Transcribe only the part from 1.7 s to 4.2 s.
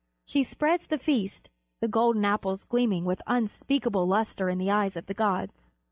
the golden Apples gleaming with unspeakable